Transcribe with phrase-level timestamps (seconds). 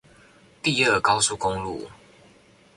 [0.63, 1.87] 第二高速公路